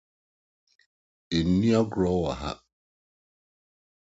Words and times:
Nni 1.47 1.69
agoru 1.79 2.11
wɔ 2.21 2.31
ha. 2.39 2.51